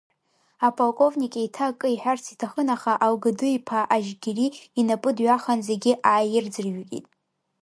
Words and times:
Аполковник 0.67 1.33
еиҭа 1.39 1.65
акы 1.69 1.87
иҳәарц 1.91 2.25
иҭахын, 2.33 2.67
аха 2.75 2.91
Алгыды-иԥа 3.05 3.79
ажьгьери 3.95 4.47
инапы 4.79 5.09
дҩахан 5.17 5.59
зегьы 5.67 5.93
ааирӡҩрит. 6.11 7.07